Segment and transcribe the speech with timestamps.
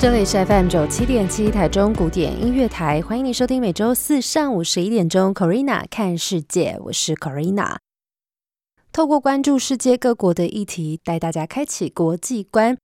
[0.00, 7.78] 这里是 FM 九七点七台中古典音乐台，欢迎你收听每周四上午十一点钟 Corina 看世界，我是 Corina。
[8.92, 12.78] 透过关注世界各国的议题，带大家开启国际观。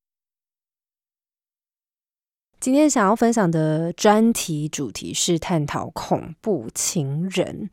[2.59, 7.71] 今天想要分享的专题主题是探讨恐怖情人。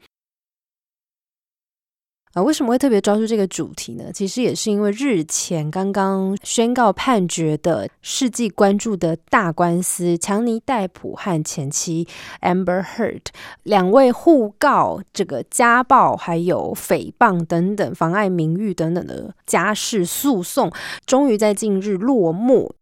[2.34, 4.06] 啊，为什么会特别抓住这个主题呢？
[4.14, 12.08] 其实也是因为日前刚刚宣告判决的世纪关注的大官司，强尼戴普和前妻
[12.42, 13.24] Amber Heard
[13.64, 20.72] 两位互告这个家暴、还有诽谤等等妨碍名誉等等的家事诉讼，
[21.06, 22.76] 终于在近日落幕。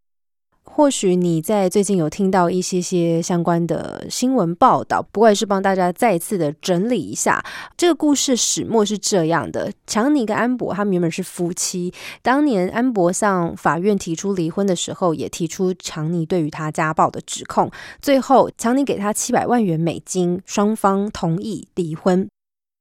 [0.79, 7.43] 或许你在最近有听到一些些相关的新闻报道，不过也是帮大家再次的整理一下
[7.75, 17.69] 这个故事始末是这样的：强尼跟安博他们原本是夫妻，当年安博向法院提出离婚的时候，也提出强尼对于他家暴的指控，
[18.01, 22.25] 最后强尼给他七百万元美金，双方同意离婚。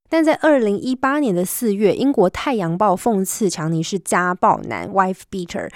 [0.08, 5.68] 但在二零一八年的四月，英国《太阳报》讽刺强尼是家暴男 （wife beater）。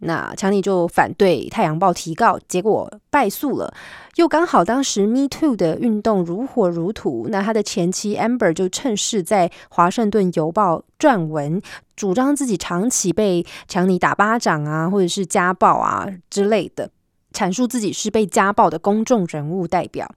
[0.00, 3.74] 那强尼就反对《太阳报》提告，结果败诉了。
[4.16, 11.60] 又刚好当时 Me Too 的运动如火如荼，那他的前妻 Amber 就趁势在《华盛顿邮报》撰文，
[11.96, 16.90] 主张自己长期被强尼打巴掌啊，或者是家暴啊之类的，
[17.32, 20.10] 阐述自己是被家暴的公众人物代表。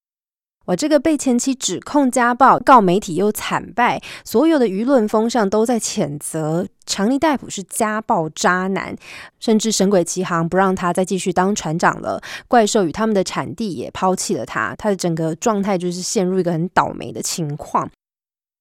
[0.72, 8.96] 我这个被前妻指控家暴，告媒体又惨败，所有的舆论风向都在谴责强尼戴普是家暴渣男，
[9.42, 12.22] 甚至神鬼奇航不让他再继续当船长了。
[12.48, 17.90] 怪兽与他们的产地也抛弃了他，他的整个状态就是陷入一个很倒霉的情况。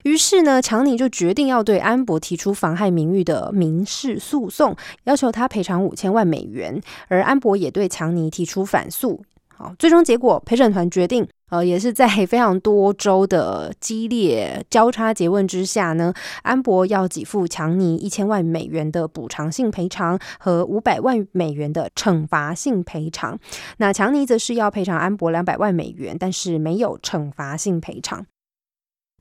[0.03, 9.23] 于是呢，强尼就决定要对安博提出妨害名誉的民事诉讼，要求他赔偿五千万美元，而安博也对强尼提出反诉。
[9.47, 11.25] 好，最终结果陪审团决定。
[11.51, 23.39] 呃，也是在非常多周的激烈交叉诘问之下呢，安博要给付强尼一千万美元的补偿性赔偿和五百万美元的惩罚性赔偿。
[23.79, 28.25] 那强尼则是要赔偿安博两百万美元，但是没有惩罚性赔偿。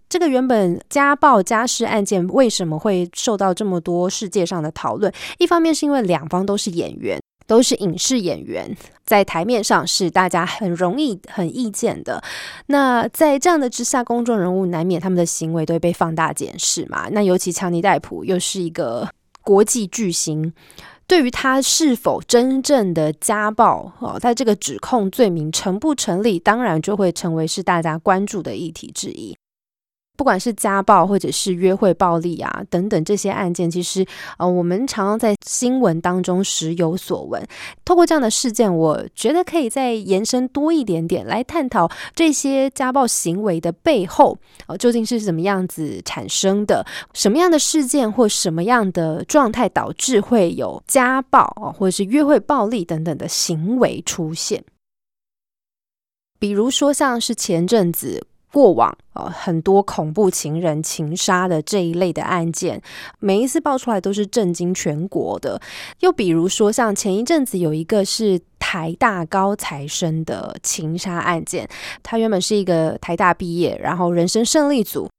[0.07, 5.13] 这个原本家暴家事案件为什么会受到这么多世界上的讨论？
[5.37, 7.19] 一方面是因为两方都是演员。
[7.49, 12.23] 都是影视演员，在台面上是大家很容易很意见的。
[12.67, 17.09] 那在这样的之下，公众人物难免他们的行为都会被放大检视嘛。
[17.09, 19.09] 那尤其强尼戴普又是一个
[19.41, 20.53] 国际巨星，
[21.07, 29.35] 对于他是否真正的家暴哦，在这个指控罪名成不成立，当然就会成为是大家关注的议题之一。
[30.19, 34.05] 不管是家暴或者是约会暴力啊等等这些案件，其实
[34.37, 37.41] 呃我们常常在新闻当中时有所闻。
[37.85, 44.37] 透过这样的事件，我觉得可以再延伸多一点点来探讨这些家暴行为的背后，
[44.67, 46.85] 呃究竟是什么样子产生的？
[47.13, 54.61] 什么样的事件或什么样的状态导致会有家暴啊，或者是约会暴力等等的行为出现？
[56.37, 58.27] 比如说像是前阵子。
[58.51, 62.81] 过往呃很多恐怖情人情杀的这一类的案件，
[63.19, 65.61] 每一次爆出来都是震惊全国的。
[65.99, 71.67] 又比如说，像前一阵子有一个是台大高材生的情杀案件，
[72.01, 75.09] 他原本是一个台大毕业，然后人生胜利组，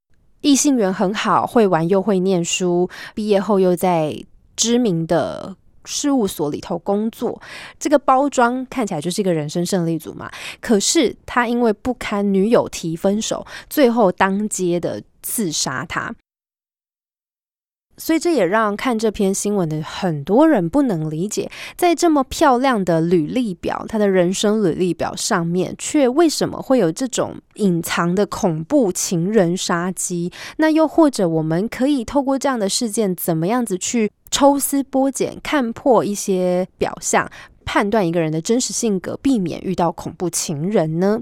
[0.40, 4.16] 异性缘很好，会玩又会念书，毕业后又在
[4.56, 5.56] 知名的。
[5.84, 7.41] 事务所里头工作，
[7.78, 10.31] 这个包装看起来就是一个人生胜利组嘛。
[10.60, 16.14] 可是他因为不堪女友提分手，最后当街的刺杀他。
[18.00, 30.32] 所以这也让看这篇新闻的很多人不能理解，在这么漂亮的履历表，他的人生履历表上面，却为什么会有这种隐藏的恐怖情人杀机？
[30.56, 37.31] 那又或者，我们可以透过这样的事件，怎么样子去抽丝剥茧，看破一些表象，
[37.67, 41.20] 判断一个人的真实性格，避免遇到恐怖情人呢？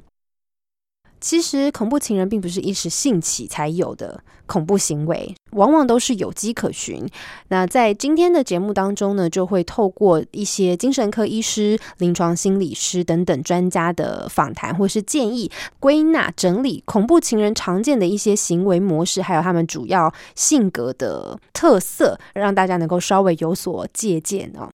[1.20, 7.06] 其实恐怖情人并不是一时兴起才有的恐怖行为，往往都是有迹可循。
[7.48, 24.68] 那在今天的节目当中呢，就会透过一些精神科医师、临床心理师等等专家的访谈或是建议，归纳整理恐怖情人常见的一些行为模式，还有他们主要性格的特色，让大家能够稍微有所借鉴哦。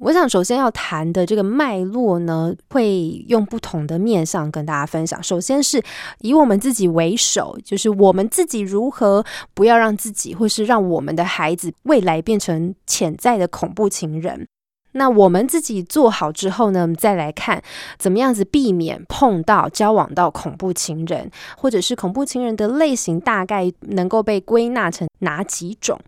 [0.00, 5.20] 我想首先要谈的这个脉络呢，会用不同的面向跟大家分享。
[5.22, 5.82] 首先是
[6.20, 9.24] 以我们自己为首，就是我们自己如何
[9.54, 14.46] 不要让自己或是让我们的孩子未来变成潜在的恐怖情人。
[14.92, 17.62] 那我们自己做好之后呢，我们再来看
[17.98, 26.00] 怎么样子避免碰到交往到恐怖情人，或者是恐怖情人的类型大概能够被归纳成哪几种。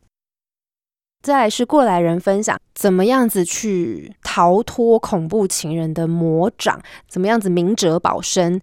[1.23, 8.61] 再来是过来人分享，怎么样子去逃脱恐怖情人的魔掌，怎么样子明哲保身。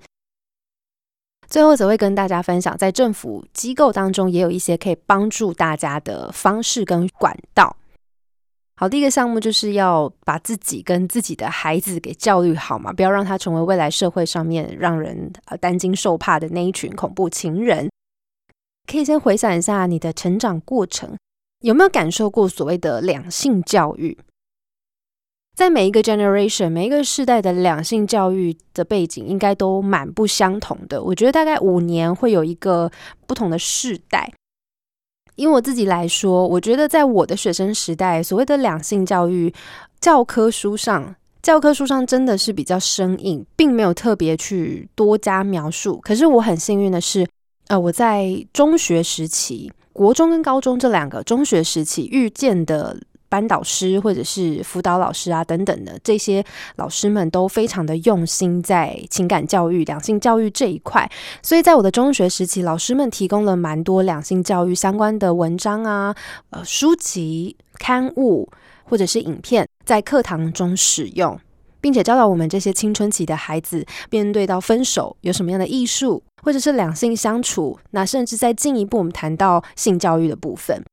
[1.47, 7.75] 最后则会跟大家分享，在政府机构当中也有一些可以帮助大家的方式跟管道。
[8.75, 17.89] 好，第一个项目就是要把自己跟自己的孩子给教育好嘛，不要让他成为未来社会上面让人呃担惊受怕的那一群恐怖情人。
[18.85, 21.15] 可以先回想一下你的成长过程。
[21.61, 24.17] 有没有感受过所谓的两性教育？
[25.55, 31.01] 在每一个 generation、每一个世代的两性教育的背景，应该都蛮不相同的。
[31.01, 32.91] 我觉得大概五年会有一个
[33.25, 34.31] 不同的世代。
[35.35, 39.51] 因为我自己来说，我觉得在我的学生时代，所谓的两性教育
[39.99, 45.99] 教科书上，教科书上真的是比较生硬，并没有特别去多加描述。
[46.01, 47.27] 可是我很幸运的是，
[47.67, 49.71] 呃，我在中学时期。
[49.97, 52.95] 国中跟高中这两个中学时期遇见的
[53.29, 56.45] 班导师或者是辅导老师啊等等的这些
[56.75, 61.09] 老师们都非常的用心在情感教育、两性教育这一块，
[61.41, 66.15] 所以在我的中学时期，老师们提供了蛮多两性教育相关的文章啊、
[66.51, 68.47] 呃书籍、刊物
[68.83, 71.39] 或者是影片，在课堂中使用。
[71.81, 80.83] 并且教导我们这些青春期的孩子，面对到分手有什么样的艺术，或者是两性相处，那甚至再进一步，我们谈到性教育的部分。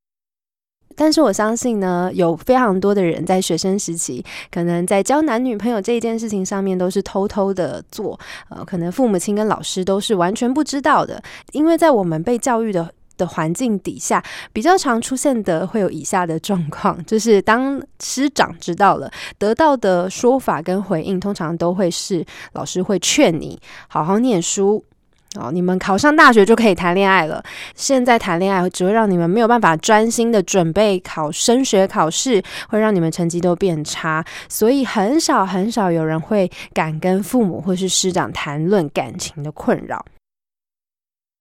[0.95, 8.17] 但是我相信呢，有非常多的人在学生时期，可能在交男女朋友这一件事情上面，都是偷偷的做，
[8.49, 11.21] 呃，可能父母亲跟老师都是完全不知道的，
[11.51, 12.93] 因为在我们被教育的。
[13.17, 14.23] 的环境底下，
[14.53, 24.83] 比较常出现的会有以下的状况， 就是当师长知道了，得到的说法跟回应，通常都会是老师会劝你好好念书
[25.37, 27.43] 哦，你们考上大学就可以谈恋爱了。
[27.75, 40.05] 现在谈恋爱只会让你们没有办法专心的准备考升学考试，会让你们成绩都变差，所以很少很少有人会敢跟父母或是师长谈论感情的困扰。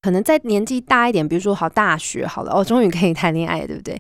[0.05, 3.99] 可能在年纪大一点，比如说好大学好了哦，终于可以谈恋爱，对不对？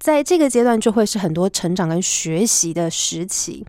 [0.00, 3.64] 在这个阶段，就会是很多成长跟学习的时期。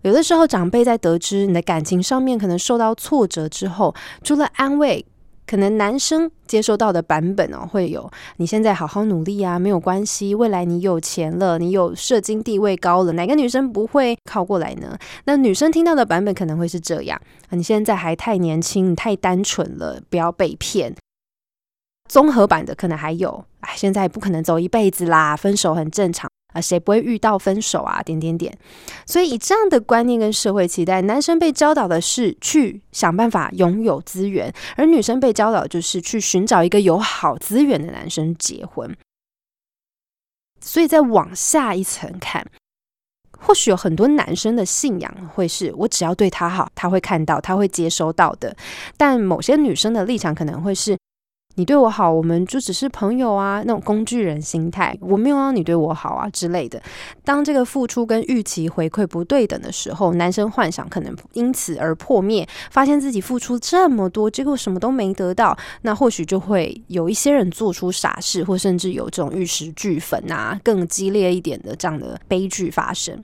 [0.00, 5.06] 有的时候，长辈在得知你的感情上面可能受到挫折之后，除了安慰，
[5.46, 14.98] 可能男生接收到的版本哦，会有你现在好好努力啊，没有关系，未来你有钱了，你有社经地位高了，哪个女生不会靠过来呢？
[15.26, 17.20] 那女生听到的版本可能会是这样，
[17.50, 20.92] 你现在还太年轻，你太单纯了，不要被骗。
[22.08, 28.02] 综合版的可能还有，哎，现在不可能走一辈子啦，分手很正常啊，谁不会遇到分手啊？
[28.02, 28.54] 点点点。
[29.06, 38.94] 所以以这样的观念跟社会期待，男生被教导的是去想办法拥有资源，而女生被教导就是去寻找一个有好资源的男生结婚。
[40.60, 42.46] 所以再往下一层看，
[43.38, 48.54] 或许有很多男生的信仰会是我只要对他好，他会看到，他会接收到的。
[48.98, 50.94] 但某些女生的立场可能会是。
[51.56, 56.82] 你对我好，我们就只是朋友啊，那种工具人心态，我没有让你对我好啊之类的。
[57.24, 73.22] 当这个付出跟预期回馈不对等的时候，男生幻想可能因此而破灭，发现自己付出这么多，结果什么都没得到，那或许就会有一些人做出傻事，或甚至有这种玉石俱焚啊，更激烈一点的这样的悲剧发生。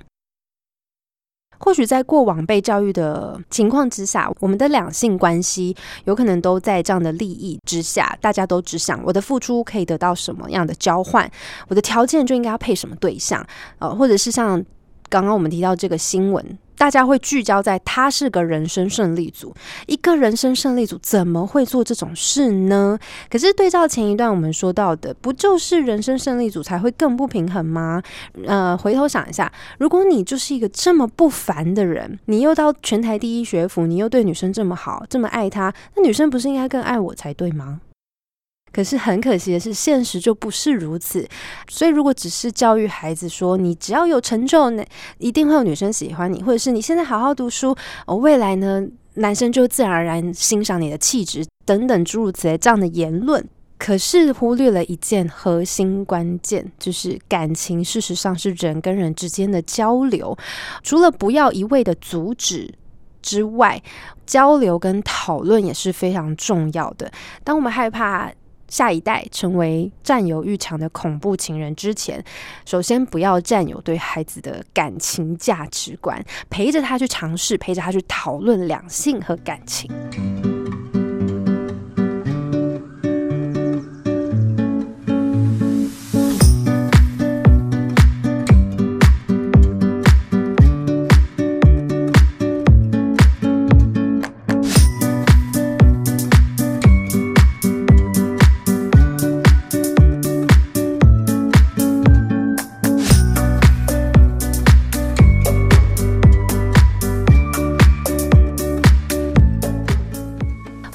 [1.59, 11.31] 或许在过往被教育的情况之下，我们的两性关系有可能都在这样的利益之下，大家都只想我的付出可以得到什么样的交换，
[11.69, 13.45] 我的条件就应该要配什么对象，
[13.79, 14.65] 呃，或者是像
[15.09, 19.53] 刚刚我们提到这个新闻大家会聚焦在他是个人生胜利组，
[19.87, 22.99] 一个人生胜利组怎么会做这种事呢？
[23.29, 28.03] 可是对照前一段我们说到的，不就是人生胜利组才会更不平衡吗？
[28.47, 37.81] 呃，回头想一下，如果你就是一个这么不凡的人，你又到全台第一学府，你又对女生这么好，这么爱她，那女生不是应该更爱我才对吗？
[38.73, 41.27] 可是很可惜的是，现实就不是如此。
[41.69, 44.85] 所以，如果只是教育孩子说你只要有成就，那
[45.19, 47.75] 一定会有女生喜欢你，或者是你现在好好读书，
[48.07, 53.43] 哦，未来呢，男生就自然而然欣赏你的气质等等诸如此类这样的言论，
[53.79, 60.37] 可是忽略了一件核心关键，就是感情事实上是人跟人之间的交流。
[60.83, 62.73] 除了不要一味的阻止
[63.23, 63.83] 之外，
[64.27, 67.11] 交流跟讨论也是非常重要的。
[67.43, 68.31] 当我们害怕。
[68.69, 72.23] 下一代成为占有欲强的恐怖情人之前，
[72.65, 79.91] 首先不要占有对孩子的感情价值观，陪着他去尝试，陪着他去讨论两性和感情。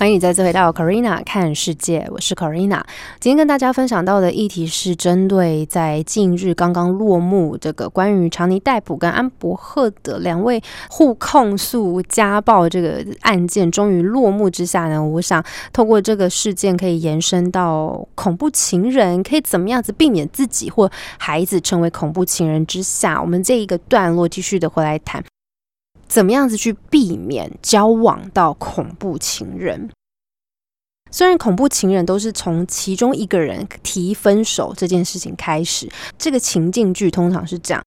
[0.04, 2.82] 欢迎再次回到 Corina 看世界，我是 Corina。
[3.22, 15.42] 今天跟大家分享到的议题是针对在近日刚刚落幕这个关于长尼戴普跟安伯赫的两位互控诉家暴这个案件终于落幕之下呢，我想
[15.72, 25.24] 透过这个事件可以延伸到恐怖情人可以怎么样子避免自己或孩子成为恐怖情人之下，我们这一个段落继续的回来谈。
[26.14, 29.90] 怎么样子去避免交往到恐怖情人？
[31.10, 37.84] 虽然恐怖情人都是从其中一个人提分手这件事情开始，这个情境剧通常是这样：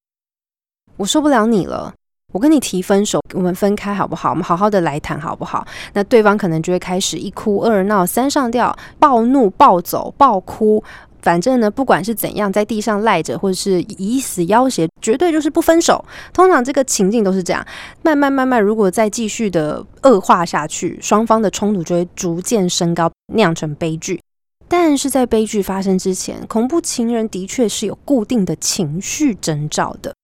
[0.97, 1.95] 我受不了你了，
[2.33, 4.30] 我跟你提分手，我们分开好不好？
[4.30, 5.64] 我们好好的来谈好不好？
[5.92, 10.83] 那对方可能就会开始一哭二闹三上吊，暴怒暴走暴哭。
[11.26, 16.04] 反正呢，不管是怎样，在地上赖着，或者是以死要挟，绝对就是不分手。
[16.33, 17.66] 通常这个情境都是这样，
[18.02, 24.21] 慢慢慢慢，如果再继续的恶化下去，双方的冲突就会逐渐升高，酿成悲剧。
[24.68, 30.14] 但是在悲剧发生之前，恐怖情人的确是有固定的情绪征兆的。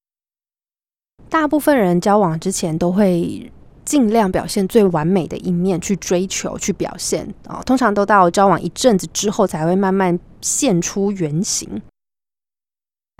[1.29, 3.51] 大部分人交往之前都会。
[3.85, 11.83] 尽量表现最完美的一面去追求、去表现啊，通常都到交往一阵子之后才会慢慢现出原形。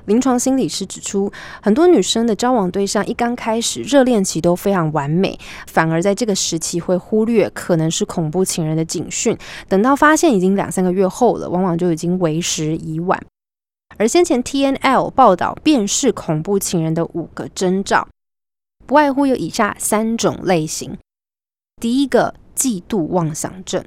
[0.07, 1.31] 临床心理师指出，
[1.63, 5.39] 很多女生的交往对象一刚开始热恋期都非常完美，
[5.69, 9.39] 反而在这个时期会忽略可能是恐怖情人的警讯，
[9.69, 13.21] 等到发现已经两三个月后了，往往就已经为时已晚。
[13.97, 18.09] 而先前 T N L 报道便是恐怖情人的五个征兆。
[18.87, 20.97] 不外乎有以下三种类型。
[21.81, 23.85] 第一个，嫉妒妄想症。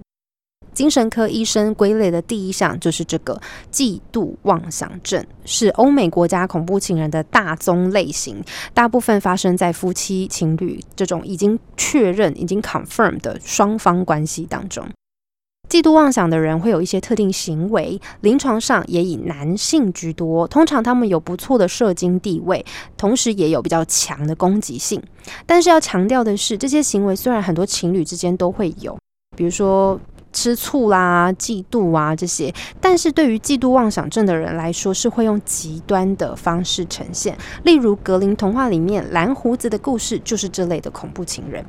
[0.74, 14.86] 精神科医生归类的第一项就是这个嫉妒妄想症，是欧美国家恐怖情人的大宗类型，大部分发生在夫妻情侣这种已经确认、已经 confirm 的双方关系当中。
[15.68, 20.48] 嫉妒妄想的人会有一些特定行为，临床上也以男性居多。
[20.48, 22.64] 通常他们有不错的社经地位，
[22.96, 25.02] 同时也有比较强的攻击性。
[25.46, 28.98] 但是要强调的是，这些行为虽然很多情侣之间都会有，
[29.36, 30.00] 比如说
[30.32, 37.36] 吃醋啦、嫉妒啊这些，但是对于嫉妒妄想症的人来说，是会用极端的方式呈现。
[37.64, 41.66] 例如格林童话里面蓝胡子的故事，就是这类的恐怖情人。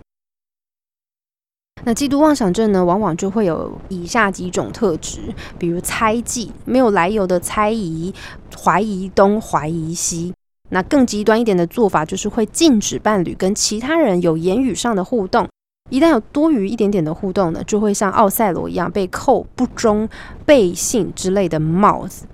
[1.85, 5.21] 那嫉妒妄想症呢，往往就会有以下几种特质，
[5.56, 8.12] 比如猜忌、没有来由的猜疑、
[8.59, 10.35] 怀疑东怀疑西。
[10.71, 15.47] 那更极端一点的做法，就是会禁止伴侣跟其他人有言语上的互动。
[15.88, 20.09] 一旦有多余一点点的互动呢，就会像奥赛罗一样被扣不忠、
[20.45, 22.26] 背信之类的帽子。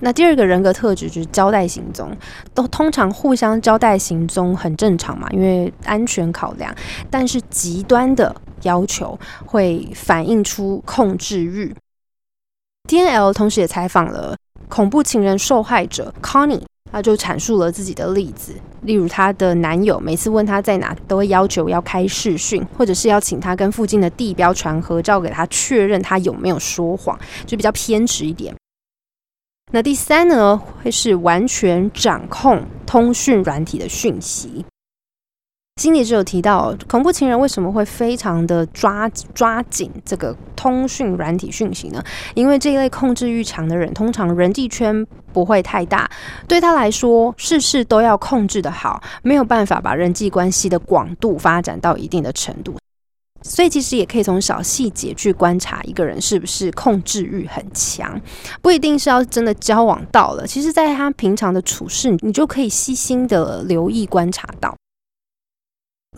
[0.00, 2.14] 那第二个人格特质就是交代行踪，
[2.52, 6.74] 都通常互相交代行踪很正常嘛，因为安全考量。
[7.10, 11.74] 但是极端的要求会反映出控制欲。
[12.88, 14.36] D N L 同时也采访了
[14.68, 16.62] 恐怖情人受害者 Connie，
[16.92, 28.54] 他就阐述了自己的例子，例如她的男友每次问她在哪，都会要求要开视讯，或者是要请她跟附近的地标传合照给她确认她有没有说谎，就比较偏执一点。
[29.72, 34.64] 那第三呢，会是完全掌控通讯软体的讯息。
[35.82, 42.02] 心理师有提到，恐怖情人为什么会非常的抓抓紧这个通讯软体讯息呢？
[42.34, 46.08] 因为这一类控制欲强的人，通常人际圈不会太大，
[46.48, 52.74] 对他来说，事事都要控制的好，没有办法把人际关系的广度发展到一定的程度。
[53.48, 58.20] 所以，其实也可以从小细节去观察一个人是不是控制欲很强，
[58.60, 60.46] 不一定是要真的交往到了。
[60.46, 64.74] 其实，在他平常的处事，你就可以细心的留意观察到。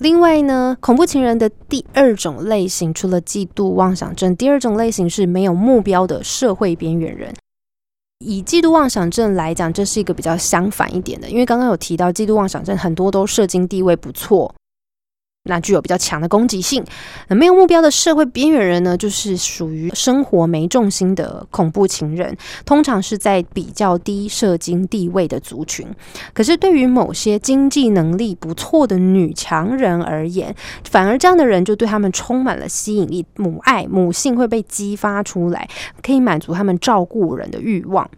[0.00, 7.34] 另外呢，恐怖情人的第二种类型，除了嫉妒妄想症，第二种类型是没有目标的社会边缘人。
[8.24, 14.54] 以嫉妒妄想症来讲，这是一个比较相反一点的，因为刚刚有提到，嫉妒妄想症很多都社经地位不错。
[15.48, 16.84] 那具有比较强的攻击性，
[17.26, 25.86] 那没有目标的社会边缘人呢，就是属于生活没重心的恐怖情人，通常是在比较低社经地位的族群。
[26.32, 35.68] 可是对于某些经济能力不错的女强人而言，反而这样的人就对他们充满了吸引力，母爱、母性会被激发出来，
[36.02, 38.08] 可以满足他们照顾人的欲望。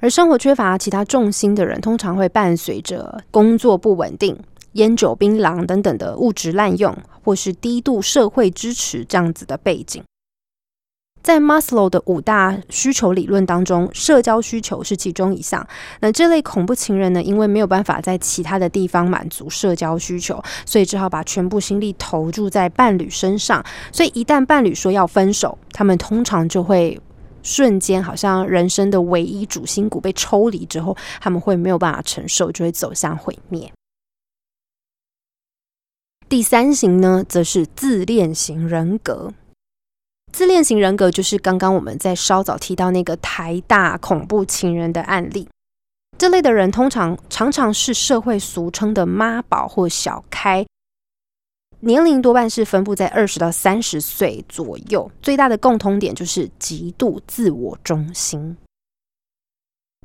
[0.00, 4.38] 而生活缺乏其他重心的人，通常会伴随着工作不稳定。
[4.78, 10.02] 烟酒槟榔等等的物质滥用，或是低度社会支持这样子的背景，
[11.20, 15.66] 在 Maslow 的五大需求理论当中，社交需求是其中一项。
[16.00, 23.62] 那这类恐怖情人呢，因为没有办法在其他的地方满足社交需求，所以只好把全部心力投注在伴侣身上。
[23.92, 26.98] 所以一旦伴侣说要分手，他们通常就会
[27.42, 33.70] 瞬间好像人生的唯一主心骨被抽离之后，他们会没有办法承受，就会走向毁灭。
[36.28, 39.32] 第三型呢，则是自恋型人格。
[40.30, 45.48] 自恋型人格就是刚刚我们在稍早提到那个台大恐怖情人的案例。
[46.18, 50.66] 这类的人通常常常是社会俗称的妈宝或小开，
[51.80, 55.10] 年龄多半是分布在二十到三十岁左右。
[55.22, 58.54] 最大的共通点就是极度自我中心。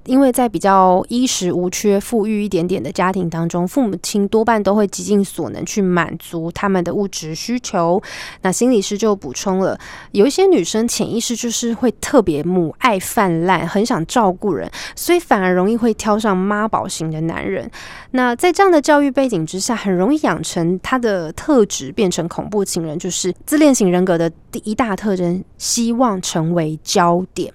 [0.06, 8.02] 因为在比较衣食无缺、富裕一点点的家庭当中，父母亲多半都会极尽所能去满足他们的物质需求。
[8.42, 9.80] 那心理师就补充了，
[10.12, 17.70] 有一些女生潜意识就是会特别母爱泛滥，很想照顾人，所以反而容易会挑上妈宝型的男人。
[18.12, 27.54] 那在这样的教育背景之下，很容易养成他的特质，变成恐怖情人，就是自恋型人格的第一大特征，希望成为焦点。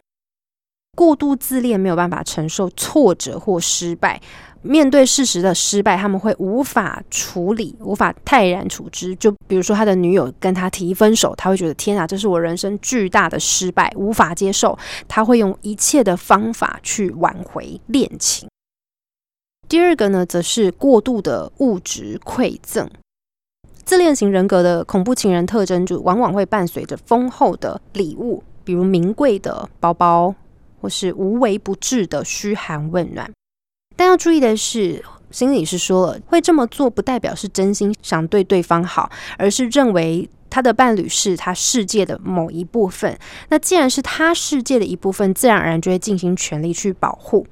[0.99, 4.21] 过度自恋没有办法承受挫折或失败，
[4.63, 9.15] 面对事实的失败，他们会无法处理，无法泰然处之。
[9.15, 14.77] 就比如说，他的女友跟他提分手，他会觉得天啊，这是我人生巨大的失败，无法接受。
[15.07, 18.49] 他会用一切的方法去挽回恋情。
[19.69, 22.91] 第二个呢，则是过度的物质馈赠。
[23.85, 30.35] 自恋型人格的恐怖情人特征，就往往会伴随着丰厚的礼物，比如名贵的包包。
[30.81, 33.31] 或是无微不至的嘘寒问暖，
[33.97, 43.19] 但要注意的是，心理师说了，会这么做不代表是真心想对对方好，而是认为他的伴侣是他世界的某一部分。
[43.51, 47.47] 那既然是他世界的一部分，自然而然就会进行全力去保护。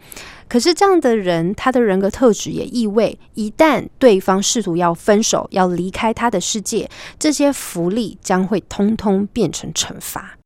[0.48, 10.38] 可是这样的人，他的人格特质也意味，一旦对方试图要分手、要离开他的世界，这些福利将会通通变成惩罚。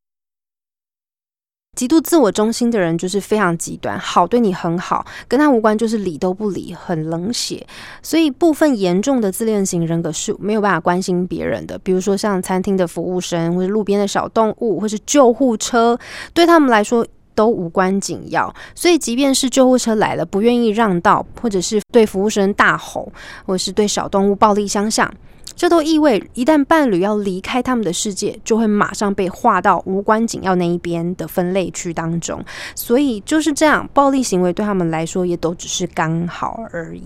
[1.81, 7.67] 极度自我中心的人就是非常极端，好对你很好，跟他无关就是理都不理，很冷血。
[8.03, 15.99] 所以部分严重的自恋型人格是没有办法关心别人的，比如说像餐厅的服务生，或者路边的小动物，或是救护车，
[16.35, 18.55] 对他们来说都无关紧要。
[18.75, 23.11] 所以即便是救护车来了，不愿意让道，或者是对服务生大吼，
[23.47, 25.11] 或是对小动物暴力相向。
[25.55, 32.43] 这都意味，一旦伴侣要离开他们的世界，就会马上被划到无关紧要那一边的分类区当中。
[32.75, 37.03] 所以就是这样，暴力行为对他们来说也都只是刚好而已。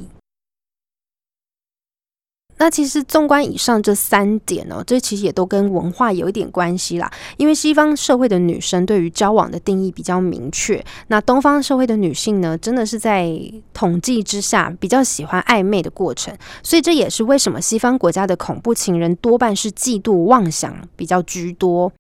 [2.57, 7.11] 那其实纵观以上这三点呢，这其实也都跟文化有一点关系啦。
[7.37, 13.37] 因为西方社会的女生对于交往的定义比较明确，那东方社会的女性呢，真的是在
[13.73, 21.93] 统计之下比较喜欢暧昧的过程，所以这也是为什么西方国家的恐怖情人多半是嫉妒妄想比较居多。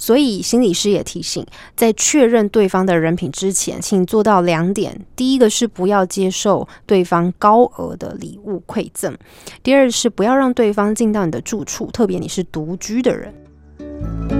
[0.00, 1.44] 所以，心理师也提醒，
[1.76, 9.12] 在确认对方的人品之前，请做到两点：第一个是不要接受对方高额的礼物馈赠；
[9.62, 14.39] 第二是不要让对方进到你的住处，特别你是独居的人。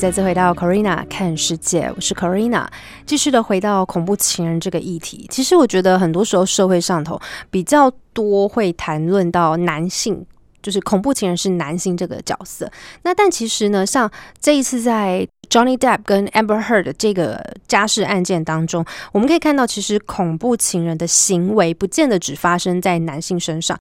[0.00, 2.66] 再次回到 Corina 看世界，我是 Corina，
[3.04, 5.26] 继续的回到恐怖情人这个议题。
[5.28, 10.24] 其实我觉得很多时候社会上头比较多会谈论到男性，
[10.62, 12.72] 就是恐怖情人是男性这个角色。
[13.02, 14.10] 那但其实呢，像
[14.40, 18.82] 这一次在 Johnny Depp 跟 Amber Heard 这个家事案件当中，
[19.12, 23.78] 我们可以看到，其实恐怖情人的行为不见得只发生在男性身上，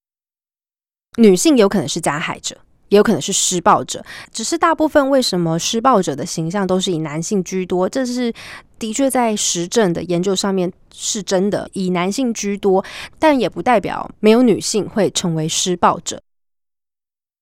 [1.16, 2.58] 女性有可能是加害者。
[2.90, 7.88] 也有可能是施暴者，只是大部分为什么施暴者的形象都是以男性居多？
[7.88, 8.34] 这是
[8.78, 12.84] 的确在实证的研究上面是真的，以男性居多，
[13.18, 16.22] 但也不代表没有女性会成为施暴者。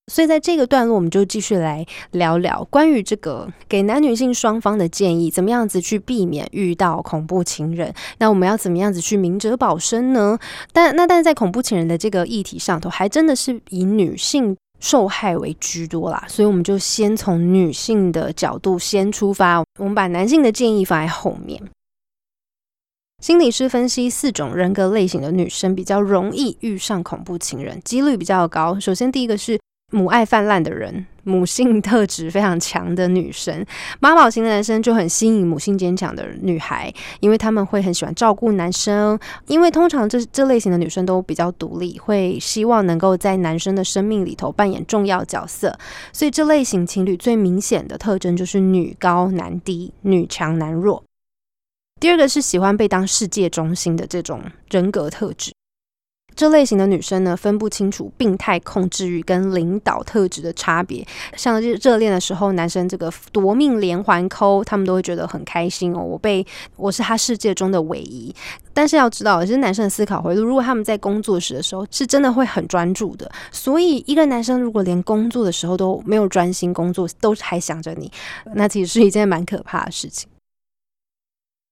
[0.09, 7.93] 所以在这个段落，我们就继续来聊聊关于这个给男女性双方的建议，怎么样子去避免遇到恐怖情人？
[8.17, 10.39] 那我们要怎么样子去明哲保身呢？
[10.71, 14.55] 但那但在恐怖情人的这个议题上头，还真的是以女性。
[14.79, 21.61] 受害为居多啦，所以我们就先从女性的角度先出发，我们把男性的建议放在后面。
[23.23, 28.79] 心理师分析四种人格类型的女生比较容易遇上恐怖情人，几率比较高。
[28.79, 29.59] 首先，第一个是。
[29.93, 33.65] 母爱泛滥的人，母性特质非常强的女生，
[34.01, 39.17] 妈宝型的男生就很吸引母性坚强的女孩，因为他们会很喜欢照顾男生。
[39.45, 45.77] 因为通常这这类型的女生都比较独立，会希望能够在男生的生命里头扮演重要角色。
[46.11, 51.01] 所以这类型情侣最明显的特征就是女高男低，女强男弱。
[52.01, 55.53] 第二个是喜欢被当世界中心的这种人格特质。
[56.37, 61.05] 这类型的女生呢，分不清楚病态控制欲跟领导特质的差别。
[61.35, 65.99] 像热热恋的时候，男生这个夺命连环扣，他们都会觉得很开心哦。
[65.99, 66.45] 我被
[66.75, 68.33] 我是他世界中的唯一。
[68.71, 73.27] 但是要知道，其实男生的思考回路，如果他们在工作时的时候，是真的会很专注的。
[73.51, 78.11] 所以，一个男生如果连工作的时候都没有专心工作，都还想着你，
[78.53, 80.29] 那其实是一件蛮可怕的事情。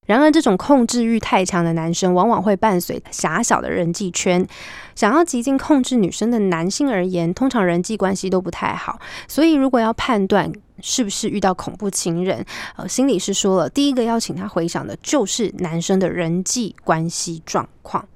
[0.06, 4.46] 然而，这种控制欲太强的男生，往往会伴随狭小的人际圈。
[4.94, 9.00] 想要极尽控制女生的男性而言，通常人际关系都不太好。
[9.28, 18.08] 所以，如果要判断是不是遇到恐怖情人，呃，心理师说了，第一个要请他回想的就是男生的人际关系状况。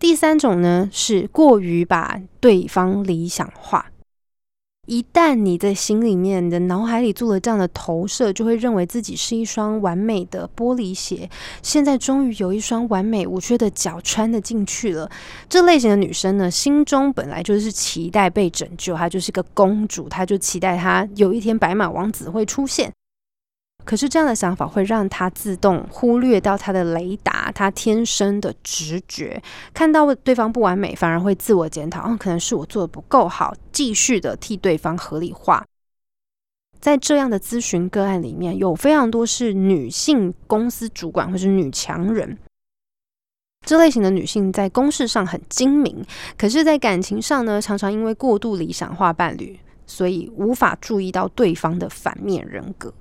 [0.00, 3.91] 第三种呢，是过于把对方理想化。
[4.88, 11.30] 一旦你在心里面、你的脑海里做了这样的投射，就会认为自己是一双完美的玻璃鞋。
[11.62, 15.08] 现在终于有一双完美无缺的脚穿得进去了。
[15.48, 22.92] 这类型的女生呢，心中本来就是期待被拯救，她就是个公主，她就期待她有一天白马王子会出现。
[23.84, 29.42] 可是这样的想法会让他自动忽略到他的雷达，他天生的直觉，
[29.74, 35.64] 看到对方不完美，反而会自我检讨，哦，可能是我做的不够好，继续的替对方合理化。
[36.80, 42.36] 在这样的咨询个案里面，有非常多是女性公司主管或是女强人，
[43.64, 46.04] 这类型的女性在公事上很精明，
[46.36, 52.92] 可是，在感情上呢，常常因为过度理想化伴侣，所以无法注意到对方的反面人格。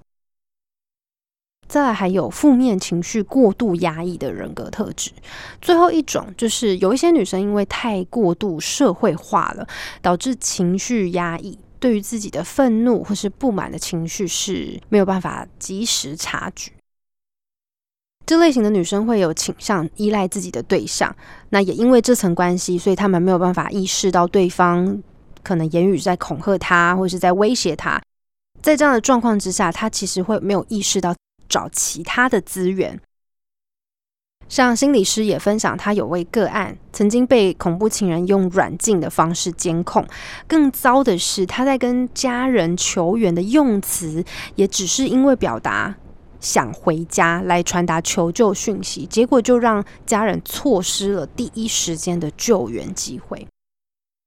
[1.71, 5.09] 再来还有负面情绪过度压抑的人格特质，
[5.61, 9.65] 最后一种就是有一些女生因为太过度社会化了，
[10.01, 16.73] 导致情绪压抑，对于自己的愤怒或是不满的情绪是没有办法及时察觉。
[18.25, 21.15] 这类型的女生会有倾向依赖自己的对象，
[21.51, 25.01] 那也因为这层关系，所以他们没有办法意识到对方
[25.41, 28.01] 可能言语在恐吓她，或是在威胁她。
[28.61, 31.15] 在这样的状况之下，她其实会没有意识到。
[31.51, 32.97] 找其他的资源，
[34.47, 40.07] 像心理师也分享，他有位个案曾经被恐怖情人用软禁的方式监控。
[40.47, 44.23] 更糟的是，他在跟家人求援的用词，
[44.55, 45.93] 也只是因为表达
[46.39, 53.45] 想回家来传达求救讯息，结果就让家人错失了第一时间的救援机会。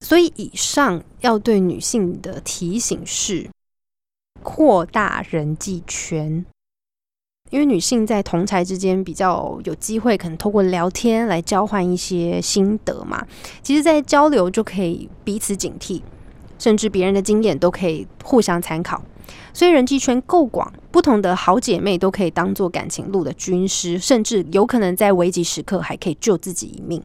[0.00, 3.48] 所以，以上要对女性的提醒是：
[4.42, 6.44] 扩大人际圈。
[7.54, 13.24] 因为女性在同才之间比较有机会，可能透过聊天来交换一些心得嘛。
[13.62, 16.02] 其实，在交流就可以彼此警惕，
[16.58, 19.00] 甚至别人的经验都可以互相参考。
[19.52, 27.00] 所以人际圈够广，不同的好姐妹都可以当做感情路的军师，甚至有可能在危急时刻还可以救自己一命。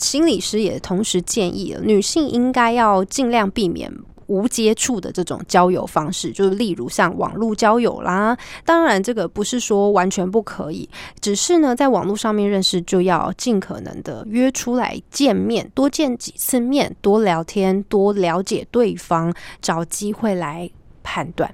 [0.00, 3.92] 心理师也同时建议了，女性应该要尽量避免。
[4.26, 8.36] 无接触的这种交友方式，就是例如像网络交友啦。
[8.64, 10.88] 当然，这个不是说完全不可以，
[11.20, 20.70] 只是呢，在网络上面认识，就要尽可能的约出来见面，多见几次面，多聊天，多了解对方，找机会来
[21.02, 21.52] 判断。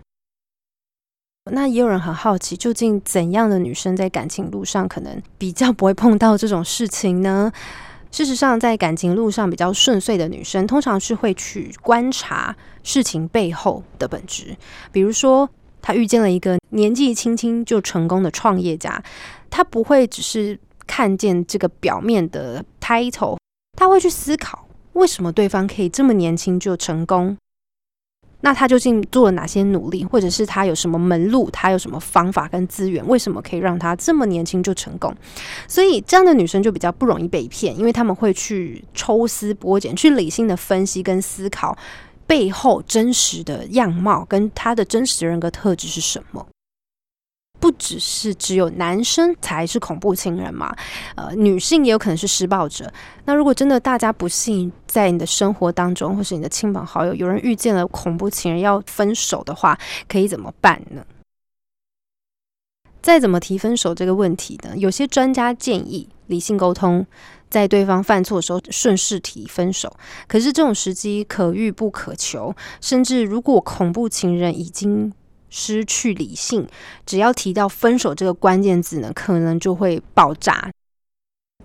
[1.52, 7.50] 那也有人很好奇，究竟怎样的女生在感情路上可能比较不会碰到这种事情呢？
[8.11, 14.57] 事实上，在感情路上比较顺遂的女生，通常是会去观察事情背后的本质。
[14.90, 15.49] 比如说，
[15.81, 19.03] 她遇见了一个年纪轻轻就成功的创业家，
[19.49, 23.38] 她不会只是看见这个表面的 title，
[23.77, 27.37] 她会去思考为什么对方可以这么年轻就成功。
[28.42, 35.14] 那他究竟做了哪些努力，或者是他有什么门路，他有什么方法跟资源，为什么可以让他这么年轻就成功？
[35.68, 41.76] 所以这样的女生就比较不容易被骗，因为他们会去抽丝剥茧，去理性的分析跟思考
[42.26, 46.46] 背后真实的样貌，跟他的真实人格特质是什么。
[47.61, 50.75] 不只是只有男生才是恐怖情人嘛，
[51.14, 52.90] 呃，女性也有可能是施暴者。
[53.27, 61.05] 那如果真的大家不幸在你的生活当中，或是你的亲朋好友有人遇见了恐怖情人要分手的话，可以怎么办呢？
[63.03, 64.75] 再怎么提分手这个问题呢？
[64.77, 67.07] 有些专家建议理性沟通，
[67.51, 69.94] 在对方犯错的时候顺势提分手。
[70.27, 75.12] 可是这种时机可遇不可求，甚至如果恐怖情人已经。
[75.50, 76.66] 失去理性，
[77.04, 80.70] 只要提到分手这个关键字呢，可能就会爆炸。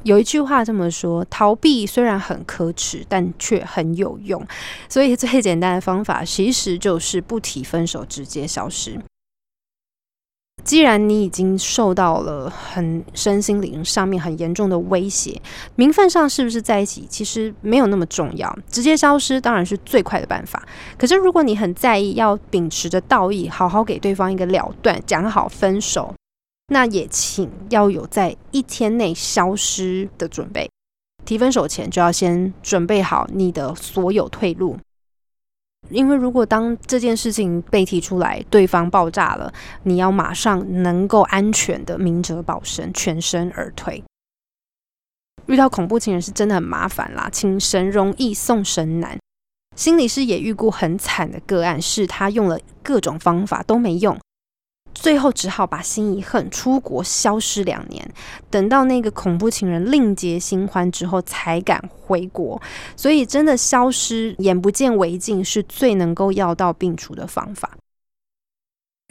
[0.03, 4.45] 有一句话这么说：逃避虽然很可耻，但却很有用。
[4.89, 8.99] 所以最简单的方法，其实就是不提分手，直接消失。
[10.65, 15.39] 既然你已经受到了很身心灵上面很严重的威胁，
[15.75, 20.67] 名分上是不是在一起，其实没有那么重要，直接消失当然是最快的办法。
[20.97, 26.11] 可是如果你很在意，要秉持着道义，好好给对方一个了断，讲好分手，
[26.69, 30.67] 那也请要有在一天内消失的准备。
[31.25, 34.77] 提分手前就要先准备好你的所有退路。
[35.89, 44.03] 因为如果当这件事情被提出来，对方爆炸了，你要马上能够安全的明哲保身，全身而退。
[45.45, 49.17] 遇到恐怖情人是真的很麻烦啦，请神容易送神难。
[49.75, 54.17] 心理师也遇过很惨的个案，是他用了各种方法都没用。
[54.95, 58.09] 最后只好把心一横，出国消失两年，
[58.49, 62.59] 等到那个恐怖情人另结新欢之后，才敢回国。
[62.95, 67.69] 所以，真的消失、眼不见为净，是最能够药到病除的方法。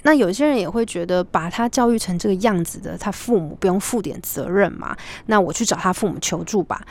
[0.03, 4.97] 那有些人也会觉得，把他教育成这个样子的，他父母不用负点责任嘛？
[5.27, 6.83] 那我去找他父母求助吧。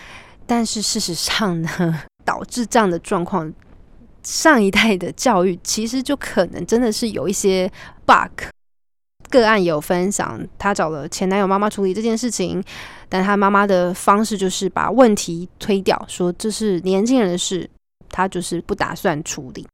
[0.45, 3.51] 但是事实上呢， 导致这样的状况，
[4.23, 7.69] 上一代的教育其实就可能真的是有一些
[8.05, 8.43] bug。
[9.29, 12.63] 个案有分享，他找了前男友妈妈处理这件事情，
[13.09, 17.69] 但他妈妈的方式就是把问题推掉，说这是年轻人的事，
[18.09, 19.65] 他就是不打算处理。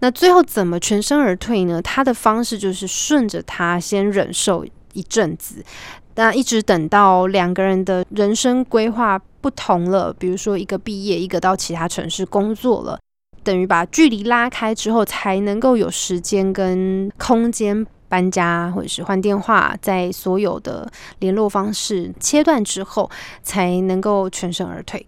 [0.00, 1.80] 那最后怎么全身而退呢？
[1.80, 5.64] 他的方式就是顺着他先忍受一阵子，
[6.14, 12.98] 那一直等到两个人的人生规划不同了，比如说一个毕业，一个到其他城市工作了，
[13.42, 17.86] 等于把距离拉开之后，才能够有时间跟空间。
[18.08, 23.10] 搬家或者是换电话，在所有的联络方式切断之后，
[23.42, 25.06] 才能够全身而退。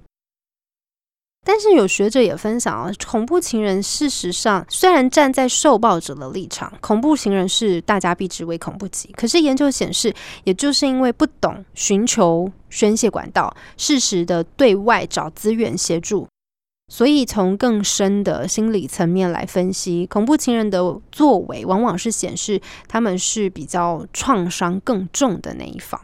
[1.47, 9.11] 但是有学者也分享啊，恐怖情人事实上虽然站在受暴者的立场，恐怖情人是大家避之唯恐不及。
[9.13, 16.29] 可是研究显示，也就是因为不懂寻求宣泄管道，适时的对外找资源协助。
[16.91, 26.01] 所以，从更深的心理层面来分析，恐怖情人的作为，往往是显示他们是比较创伤更重的那一方。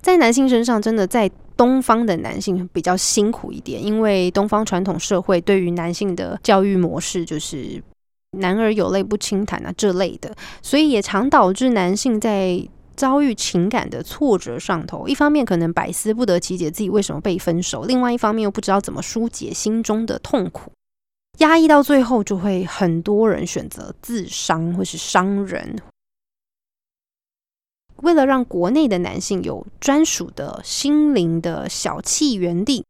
[0.00, 7.82] 在男性身上，真的在东方的男性比较辛苦一点，因为东方传统社会对于男性的教育模式就是
[8.38, 12.66] “男儿有泪不轻弹”啊这类的，所以也常导致男性在。
[12.96, 20.70] 遭遇情感的挫折上头，一方面可能百思不得其解自己为什么被分手，另外一方面又不知道怎么疏解心中的痛苦，
[21.38, 25.80] 压抑到最后就会很多人选择自伤或是伤人。
[27.96, 32.84] 为了让国内的男性有专属的心灵的小憩园地，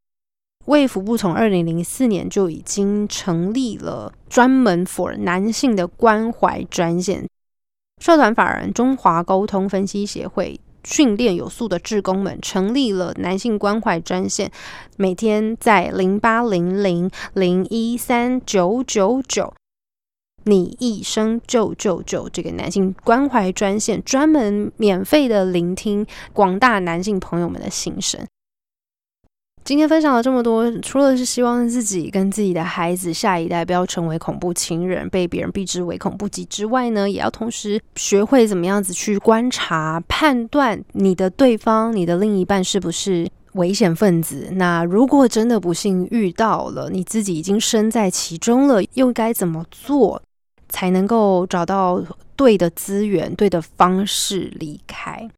[0.66, 7.26] 卫福部从二零零四年就已经成立了专门 for 男性的关怀专线。
[8.00, 14.50] 社团法人中华沟通分析协会训练有素的志工们成立了男性关怀专线，
[14.96, 19.52] 每天在零八零零零一三九九九，
[20.44, 28.26] 你一生救救救这个男性关怀专线，专门免费的聆听广大男性朋友们的心声。
[29.62, 44.48] 今天分享了这么多，除了是希望自己跟自己的孩子下一代不要成为恐怖情人，被别人避之唯恐不及之外呢，也要同时学会怎么样子去观察、判断你的对方、你的另一半是不是危险分子。
[44.54, 50.20] 那如果真的不幸遇到了，你自己已经身在其中了，又该怎么做
[50.68, 52.02] 才能够找到
[52.34, 55.30] 对的资源、对的方式离开？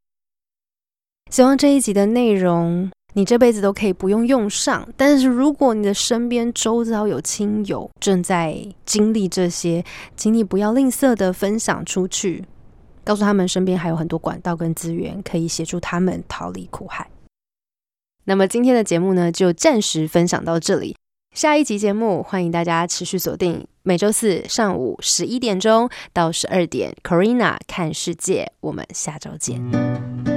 [1.30, 2.90] 希望这一集的内容。
[3.14, 9.85] 你这辈子都可以不用用上，但是如果你的身边周遭有亲友正在经历这些，
[10.16, 12.44] 请你不要吝啬的分享出去，
[13.05, 17.09] 告诉他们身边还有很多管道跟资源可以协助他们逃离苦海。
[18.25, 20.96] 那么今天的节目呢，就暂时分享到这里。
[21.35, 28.53] 下一集节目，欢迎大家持续锁定每周四上午十一点钟到十二点，Corina 看世界。
[28.61, 30.31] 我们下周见。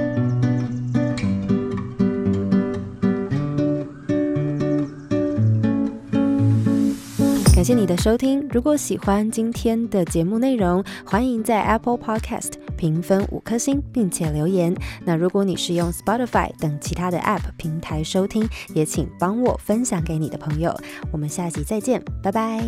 [7.66, 8.46] 谢你的收听。
[8.52, 14.72] 如果喜欢今天的节目内容，欢迎在 Apple Podcast 评分五颗星，并且留言。
[15.04, 20.72] 那如果你是用 Spotify 等其他的 App 平台收听，也请帮我分享给你的朋友。
[21.10, 22.62] 我们下集再见，拜拜。